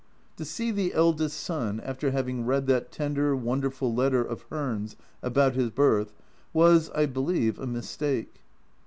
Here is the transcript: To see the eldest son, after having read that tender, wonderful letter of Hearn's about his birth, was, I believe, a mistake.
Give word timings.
To 0.37 0.45
see 0.45 0.71
the 0.71 0.95
eldest 0.95 1.39
son, 1.39 1.79
after 1.79 2.09
having 2.09 2.43
read 2.43 2.65
that 2.65 2.91
tender, 2.91 3.35
wonderful 3.35 3.93
letter 3.93 4.23
of 4.23 4.41
Hearn's 4.49 4.95
about 5.21 5.53
his 5.53 5.69
birth, 5.69 6.11
was, 6.53 6.89
I 6.95 7.05
believe, 7.05 7.59
a 7.59 7.67
mistake. 7.67 8.41